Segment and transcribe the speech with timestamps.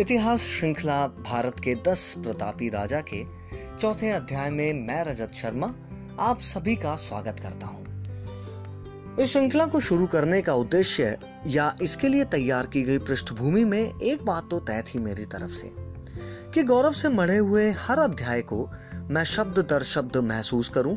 [0.00, 3.22] इतिहास श्रृंखला भारत के दस प्रतापी राजा के
[3.78, 5.66] चौथे अध्याय में मैं रजत शर्मा
[6.20, 11.16] आप सभी का स्वागत करता हूँ। इस श्रृंखला को शुरू करने का उद्देश्य
[11.46, 15.50] या इसके लिए तैयार की गई पृष्ठभूमि में एक बात तो तय थी मेरी तरफ़
[15.50, 15.72] से,
[16.54, 18.68] कि गौरव से मढ़े हुए हर अध्याय को
[19.10, 20.96] मैं शब्द दर शब्द महसूस करूँ।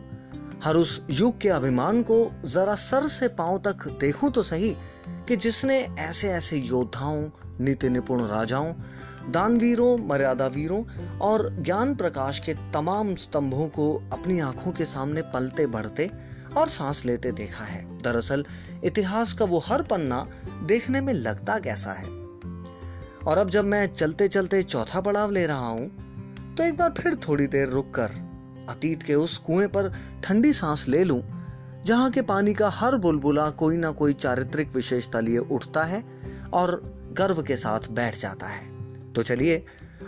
[0.63, 4.75] हर उस युग के अभिमान को जरा सर से पाँव तक देखूँ तो सही
[5.27, 7.23] कि जिसने ऐसे ऐसे योद्धाओं
[7.59, 8.73] नीति निपुण राजाओं,
[9.29, 10.83] दानवीरों मर्यादा वीरों
[11.21, 16.11] और ज्ञान प्रकाश के तमाम स्तंभों को अपनी आँखों के सामने पलते बढ़ते
[16.57, 18.45] और सांस लेते देखा है। दरअसल,
[18.83, 20.27] इतिहास का वो हर पन्ना
[20.63, 22.07] देखने में लगता कैसा है?
[23.27, 25.87] और अब जब मैं चलते चलते चौथा पड़ाव ले रहा हूँ
[26.55, 28.09] तो एक बार फिर थोड़ी देर रुक कर
[28.69, 31.23] अतीत के उस कुएँ पर ठंडी सांस ले लूँ,
[31.85, 36.03] जहाँ के पानी का हर बुलबुला कोई ना कोई चारित्रिक विशेषता लिए उठता है
[36.53, 39.63] और गर्व के साथ बैठ जाता है। तो चलिए,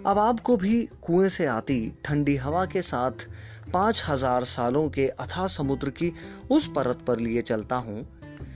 [0.07, 3.27] अब आपको भी कुएँ से आती ठंडी हवा के साथ
[3.73, 6.13] पाँच हज़ार सालों के अथा समुद्र की
[6.51, 8.07] उस परत पर लिए चलता हूँ,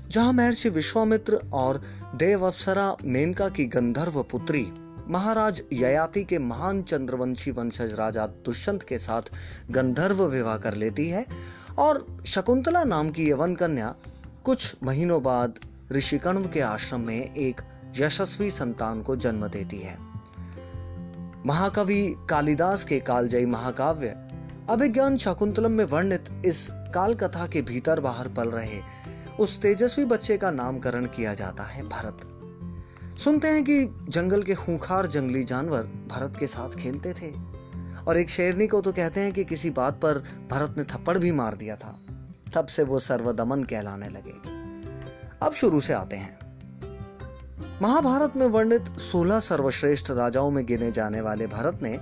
[0.10, 1.82] जहाँ महर्षि विश्वामित्र और
[2.16, 4.66] देव अप्सरा मेनका की गंधर्व पुत्री,
[5.08, 9.22] महाराज ययाति के महान चंद्रवंशी वंशज राजा दुष्यंत के साथ
[9.72, 11.26] गंधर्व विवाह कर लेती है
[11.78, 13.94] और शकुंतला नाम की यवन कन्या
[14.44, 15.60] कुछ महीनों बाद
[15.92, 17.62] ऋषिकण्व के आश्रम में एक
[17.98, 19.98] यशस्वी संतान को जन्म देती है।
[21.46, 24.08] महाकवि कालिदास के कालजयी महाकाव्य,
[24.70, 28.82] अभिज्ञान शकुंतलम में वर्णित इस काल कथा के भीतर बाहर पल रहे,
[29.40, 32.20] उस तेजस्वी बच्चे का नामकरण किया जाता है भरत।
[33.20, 37.34] सुनते हैं कि जंगल के खूंखार जंगली जानवर भरत के साथ खेलते थे,
[38.08, 40.14] और एक शेरनी को तो कहते हैं कि किसी बात पर
[40.52, 42.00] भरत ने थप्पड़ भी मार दिया था।
[42.54, 44.34] तब से वो सर्वदमन कहलाने लगे।
[45.46, 46.45] अब शुरू से आते हैं।
[47.82, 51.98] महाभारत में वर्णित 16 सर्वश्रेष्ठ राजाओं में गिने जाने वाले भरत ने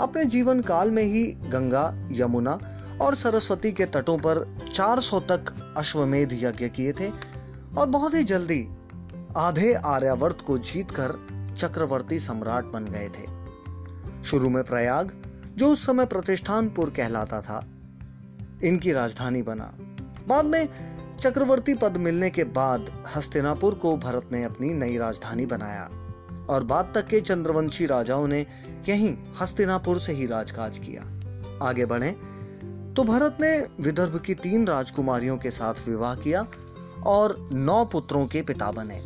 [0.00, 2.58] अपने जीवन काल में ही गंगा, यमुना
[3.00, 7.10] और सरस्वती के तटों पर 400 तक अश्वमेध यज्ञ किए थे
[7.78, 8.68] और बहुत ही जल्दी
[9.36, 11.18] आधे आर्यावर्त को जीतकर
[11.58, 15.12] चक्रवर्ती सम्राट बन गए थे। शुरू में प्रयाग,
[15.56, 17.66] जो उस समय प्रतिष्ठानपुर कहलाता था,
[18.64, 19.72] इनकी राजधानी बना।
[20.28, 25.88] बाद में चक्रवर्ती पद मिलने के बाद हस्तिनापुर को भरत ने अपनी नई राजधानी बनाया,
[26.50, 28.46] और बाद तक के चंद्रवंशी राजाओं ने
[28.88, 31.02] यहीं हस्तिनापुर से ही राजकाज किया।
[31.62, 32.10] आगे बढ़े
[32.96, 36.46] तो भरत ने विदर्भ की तीन राजकुमारियों के साथ विवाह किया
[37.06, 39.00] और नौ पुत्रों के पिता बने।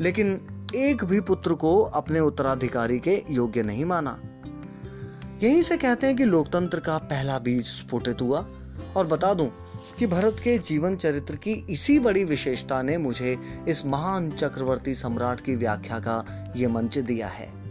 [0.00, 0.40] लेकिन
[0.74, 4.20] एक भी पुत्र को अपने उत्तराधिकारी के योग्य नहीं माना।
[5.42, 8.46] यहीं से कहते हैं कि लोकतंत्र का पहला बीज स्फुटित हुआ,
[8.96, 9.50] और बता दूँ
[9.98, 15.40] कि भरत के जीवन चरित्र की इसी बड़ी विशेषता ने मुझे इस महान चक्रवर्ती सम्राट
[15.40, 17.64] की व्याख्या का यह मंच दिया है।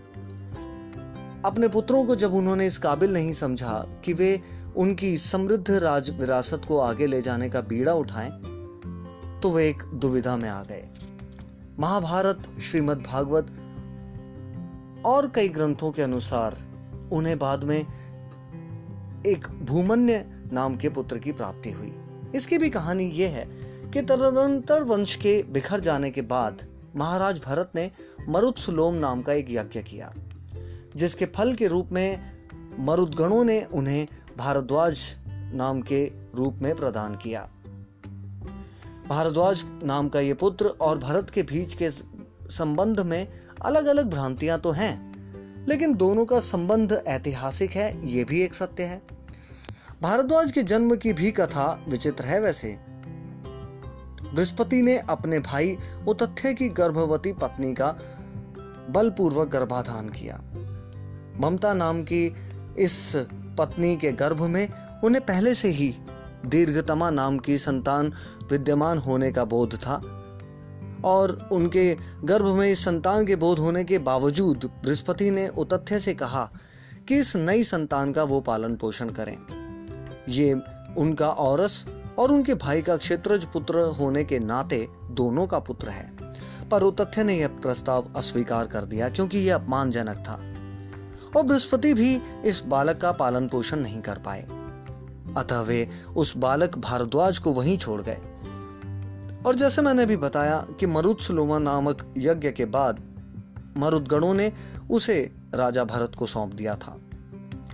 [1.45, 4.41] अपने पुत्रों को जब उन्होंने इस काबिल नहीं समझा कि वे
[4.75, 8.29] उनकी समृद्ध राज विरासत को आगे ले जाने का बीड़ा उठाएँ,
[9.41, 10.87] तो वे एक दुविधा में आ गए।
[11.79, 13.47] महाभारत श्रीमद् भागवत
[15.05, 16.57] और कई ग्रंथों के अनुसार
[17.11, 17.85] उन्हें बाद में
[19.25, 21.95] एक भूमन्य नाम के पुत्र की प्राप्ति हुई।
[22.35, 23.45] इसकी भी कहानी यह है
[23.91, 27.89] कि तदनंतर वंश के बिखर जाने के बाद महाराज भरत ने
[28.29, 30.11] मरुत्सुलोम नाम का एक यज्ञ किया,
[30.95, 32.19] जिसके फल के रूप में
[32.79, 34.07] मरुदगणों ने उन्हें
[34.37, 34.99] भारद्वाज
[35.53, 36.03] नाम के
[36.35, 37.41] रूप में प्रदान किया।
[39.09, 43.27] भारद्वाज नाम का ये पुत्र और भरत के बीच के संबंध में
[43.65, 48.83] अलग अलग भ्रांतियाँ तो हैं, लेकिन दोनों का संबंध ऐतिहासिक है, ये भी एक सत्य
[48.83, 49.01] है।
[50.03, 52.77] भारद्वाज के जन्म की भी कथा विचित्र है वैसे।
[54.33, 55.77] बृहस्पति ने अपने भाई
[56.07, 57.87] उतथ्य की गर्भवती पत्नी का
[58.89, 60.41] बलपूर्वक गर्भाधान किया।
[61.39, 62.35] ममता नाम की
[62.77, 63.13] इस
[63.57, 64.67] पत्नी के गर्भ में
[65.03, 65.95] उन्हें पहले से ही
[66.45, 68.13] दीर्घतमा नाम की संतान
[68.51, 69.95] विद्यमान होने का बोध था
[71.05, 76.13] और उनके गर्भ में इस संतान के बोध होने के बावजूद बृहस्पति ने उतथ्य से
[76.13, 76.51] कहा
[77.07, 79.62] कि इस नई संतान का वो पालन पोषण करें।
[80.29, 80.61] ये
[80.97, 81.85] उनका औरस
[82.19, 86.13] और उनके भाई का क्षेत्रज पुत्र होने के नाते दोनों का पुत्र है।
[86.71, 90.53] पर उतथ्य ने यह प्रस्ताव अस्वीकार कर दिया क्योंकि यह अपमानजनक था।
[91.37, 94.41] और बृहस्पति भी इस बालक का पालन पोषण नहीं कर पाए।
[95.37, 98.17] अतः वे उस बालक भारद्वाज को वहीं छोड़ गए।
[99.45, 103.01] और जैसे मैंने भी बताया कि मरुद मरुत्सलोमा नामक यज्ञ के बाद
[103.77, 104.53] मरुदगणों ने
[104.91, 106.97] उसे राजा भरत को सौंप दिया था।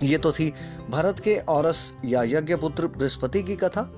[0.02, 0.52] ये तो थी
[0.90, 3.90] भरत के औरस या यज्ञ पुत्र बृहस्पति की कथा।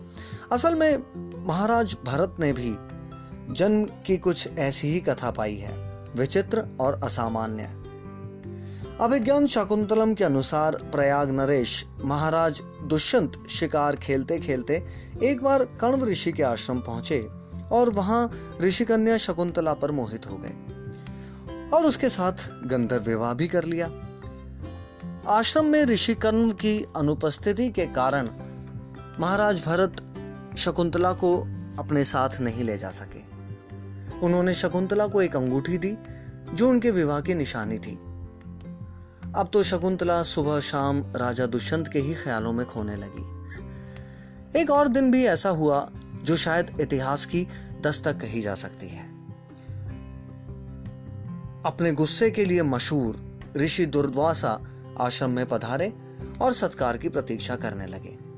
[0.53, 2.75] असल में महाराज भरत ने भी
[3.55, 5.75] जन्म की कुछ ऐसी ही कथा पाई है,
[6.17, 7.71] विचित्र और असामान्य।
[9.01, 14.83] अभिज्ञान शाकुंतलम के अनुसार प्रयाग नरेश महाराज दुष्यंत शिकार खेलते खेलते
[15.23, 17.21] एक बार कण्व ऋषि के आश्रम पहुँचे
[17.73, 23.49] और वहाँ ऋषि कन्या शकुंतला पर मोहित हो गए और उसके साथ गंधर्व विवाह भी
[23.49, 23.91] कर लिया।
[25.29, 28.29] आश्रम में ऋषि कर्ण की अनुपस्थिति के कारण
[29.21, 30.15] महाराज भरत
[30.59, 31.37] शकुंतला को
[31.79, 33.21] अपने साथ नहीं ले जा सके।
[34.19, 35.97] उन्होंने शकुंतला को एक अंगूठी दी,
[36.55, 37.95] जो उनके विवाह की निशानी थी।
[39.37, 43.45] अब तो शकुंतला सुबह शाम राजा दुष्यंत के ही ख्यालों में खोने लगी।
[44.61, 45.91] एक और दिन भी ऐसा हुआ,
[46.25, 47.47] जो शायद इतिहास की
[47.81, 49.05] दस्तक कही जा सकती है।
[51.67, 55.93] अपने गुस्से के लिए मशहूर ऋषि दुर्वासा आश्रम में पधारे
[56.41, 58.33] और सत्कार की प्रतीक्षा करने लगे।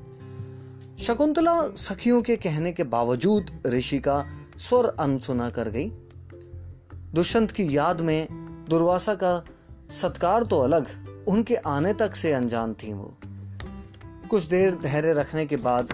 [1.03, 4.25] शकुंतला सखियों के कहने के बावजूद ऋषि का
[4.57, 5.91] स्वर अनसुना कर गई।
[7.13, 8.27] दुष्यंत की याद में
[8.69, 9.45] दुर्वासा का
[9.89, 10.87] सत्कार तो अलग,
[11.27, 13.17] उनके आने तक से अनजान थी वो।
[14.29, 15.87] कुछ देर धैर्य रखने के बाद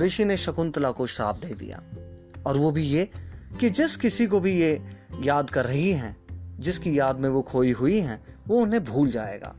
[0.00, 1.82] ऋषि ने शकुंतला को श्राप दे दिया।
[2.46, 3.10] और वो भी ये
[3.60, 4.84] कि जिस किसी को भी ये
[5.20, 6.16] याद कर रही हैं,
[6.60, 9.56] जिसकी याद में वो खोई हुई हैं, वो उन्हें भूल जाएगा।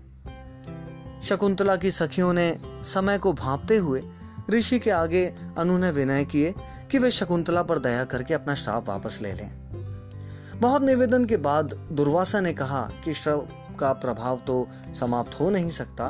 [1.24, 4.04] शकुंतला की सखियों ने समय को भांपते हुए
[4.50, 5.26] ऋषि के आगे
[5.58, 6.54] अनु ने विनय किए
[6.92, 9.50] कि वे शकुंतला पर दया करके अपना श्राप वापस ले लें।
[10.60, 13.48] बहुत निवेदन के बाद दुर्वासा ने कहा कि श्राप
[13.80, 14.68] का प्रभाव तो
[15.00, 16.10] समाप्त हो नहीं सकता,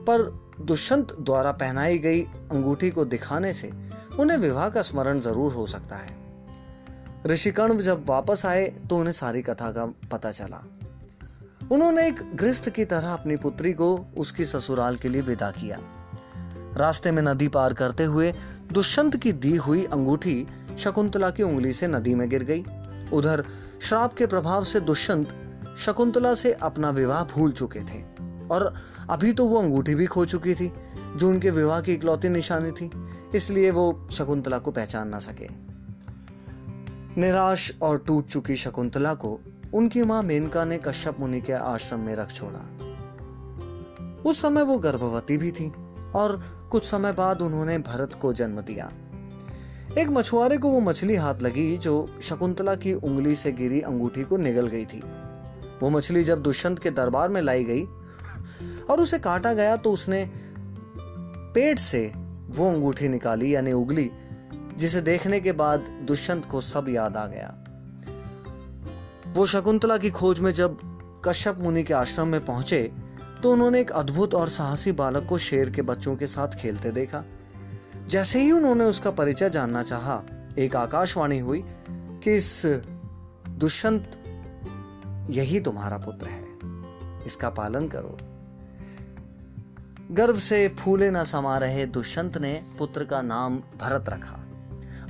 [0.00, 0.22] पर
[0.60, 2.22] दुष्यंत द्वारा पहनाई गई
[2.52, 3.70] अंगूठी को दिखाने से
[4.20, 6.16] उन्हें विवाह का स्मरण ज़रूर हो सकता है।
[7.26, 10.62] ऋषिकर्ण जब वापस आए तो उन्हें सारी कथा का पता चला।
[11.72, 15.78] उन्होंने एक गृहस्थ की तरह अपनी पुत्री को उसकी ससुराल के लिए विदा किया।
[16.76, 18.32] रास्ते में नदी पार करते हुए
[18.72, 20.46] दुष्यंत की दी हुई अंगूठी
[20.78, 22.64] शकुंतला की उंगली से नदी में गिर गई।
[23.12, 23.44] उधर
[23.82, 25.34] श्राप के प्रभाव से दुष्यंत
[25.78, 28.02] शकुंतला से अपना विवाह भूल चुके थे
[28.48, 28.72] और
[29.10, 30.72] अभी तो वो अंगूठी भी खो चुकी थी,
[31.16, 32.90] जो उनके विवाह की इकलौती निशानी थी,
[33.34, 35.48] इसलिए वो शकुंतला को पहचान ना सके।
[37.20, 39.38] निराश और टूट चुकी शकुंतला को
[39.74, 42.60] उनकी माँ मेनका ने कश्यप मुनि के आश्रम में रख छोड़ा।
[44.26, 45.72] उस समय वो गर्भवती भी थी
[46.14, 46.42] और
[46.72, 48.90] कुछ समय बाद उन्होंने भरत को जन्म दिया।
[49.98, 54.36] एक मछुआरे को वो मछली हाथ लगी जो शकुंतला की उंगली से गिरी अंगूठी को
[54.36, 55.02] निगल गई थी।
[55.82, 57.84] वो मछली जब दुष्यंत के दरबार में लाई गई
[58.90, 60.24] और उसे काटा गया तो उसने
[61.54, 62.12] पेट से
[62.48, 64.10] वो अंगूठी निकाली यानी उगली,
[64.76, 67.54] जिसे देखने के बाद दुष्यंत को सब याद आ गया।
[69.34, 70.78] वो शकुंतला की खोज में जब
[71.24, 72.82] कश्यप मुनि के आश्रम में पहुँचे
[73.42, 77.24] तो उन्होंने एक अद्भुत और साहसी बालक को शेर के बच्चों के साथ खेलते देखा।
[78.08, 80.22] जैसे ही उन्होंने उसका परिचय जानना चाहा,
[80.58, 82.62] एक आकाशवाणी हुई कि इस
[83.48, 84.10] दुष्यंत
[85.30, 88.16] यही तुम्हारा पुत्र है। इसका पालन करो।
[90.14, 94.38] गर्व से फूले न समा रहे दुष्यंत ने पुत्र का नाम भरत रखा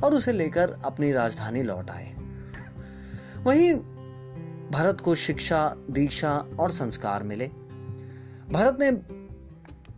[0.04, 2.14] और उसे लेकर अपनी राजधानी लौट आए।
[3.42, 3.72] वहीं
[4.70, 7.46] भरत को शिक्षा, दीक्षा और संस्कार मिले।
[8.50, 8.88] भरत ने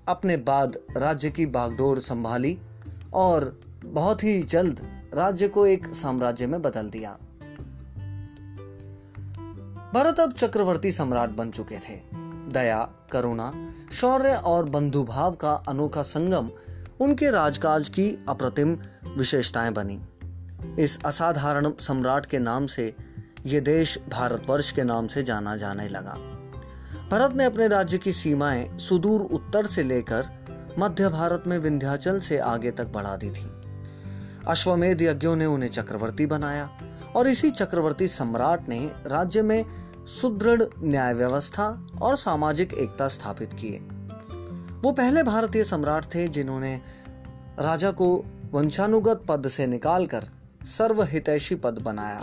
[0.09, 2.59] अपने बाद राज्य की बागडोर संभाली
[3.15, 7.19] और बहुत ही जल्द राज्य को एक साम्राज्य में बदल दिया।
[9.95, 12.01] भरत अब चक्रवर्ती सम्राट बन चुके थे।
[12.49, 16.51] दया, करुणा, शौर्य और बंधुभाव का अनोखा संगम
[17.01, 18.79] उनके राजकाज की अप्रतिम
[19.17, 20.01] विशेषताएँ बनी।
[20.79, 22.95] इस असाधारण सम्राट के नाम से
[23.47, 26.17] ये देश भारतवर्ष के नाम से जाना जाने लगा।
[27.11, 30.29] भरत ने अपने राज्य की सीमाएँ सुदूर उत्तर से लेकर
[30.79, 33.51] मध्य भारत में विंध्याचल से आगे तक बढ़ा दी थी।
[34.49, 36.71] अश्वमेध यज्ञों ने उन्हें चक्रवर्ती बनाया
[37.17, 39.65] और इसी चक्रवर्ती सम्राट ने राज्य में
[40.07, 43.79] सुदृढ़ न्याय व्यवस्था और सामाजिक एकता स्थापित किए।
[44.81, 46.81] वो पहले भारतीय सम्राट थे जिन्होंने
[47.59, 50.25] राजा को वंशानुगत पद से निकालकर
[50.65, 52.21] सर्वहितैषी पद बनाया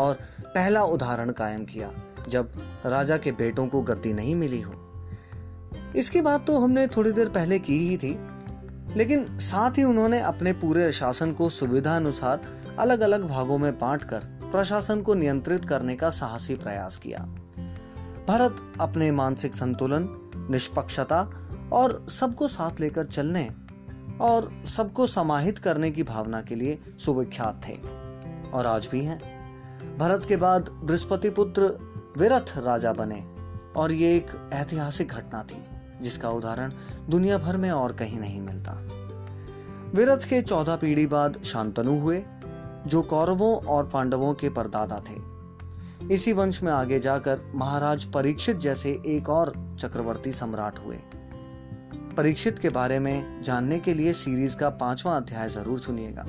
[0.00, 0.18] और
[0.54, 1.90] पहला उदाहरण कायम किया,
[2.28, 2.52] जब
[2.86, 4.74] राजा के बेटों को गद्दी नहीं मिली हो।
[5.96, 8.18] इसकी बात तो हमने थोड़ी देर पहले की ही थी,
[8.96, 12.40] लेकिन साथ ही उन्होंने अपने पूरे शासन को सुविधा अनुसार
[12.78, 14.20] अलग अलग भागों में बांटकर
[14.52, 17.18] प्रशासन को नियंत्रित करने का साहसी प्रयास किया।
[18.28, 20.08] भारत अपने मानसिक संतुलन,
[20.50, 21.20] निष्पक्षता
[21.72, 23.48] और सबको साथ लेकर चलने
[24.20, 27.76] और सबको समाहित करने की भावना के लिए सुविख्यात थे
[28.50, 29.41] और आज भी हैं।
[29.98, 31.62] भरत के बाद बृहस्पति पुत्र
[32.18, 33.22] विरथ राजा बने
[33.76, 35.62] और ये एक ऐतिहासिक घटना थी,
[36.02, 36.72] जिसका उदाहरण
[37.08, 38.72] दुनिया भर में और कहीं नहीं मिलता।
[39.94, 42.22] विरथ के चौदह पीढ़ी बाद शांतनु हुए,
[42.86, 48.90] जो कौरवों और पांडवों के परदादा थे। इसी वंश में आगे जाकर महाराज परीक्षित जैसे
[49.06, 50.96] एक और चक्रवर्ती सम्राट हुए।
[52.16, 56.26] परीक्षित के बारे में जानने के लिए सीरीज़ का पांचवा अध्याय ज़रूर सुनिएगा।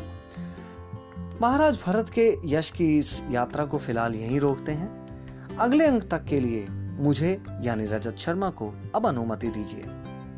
[1.42, 6.26] महाराज भरत के यश की इस यात्रा को फ़िलहाल यहीं रोकते हैं। अगले अंक तक
[6.26, 9.84] के लिए मुझे, यानी रजत शर्मा को अब अनुमति दीजिए।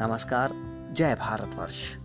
[0.01, 0.51] नमस्कार,
[0.93, 1.97] जय भारतवर्ष।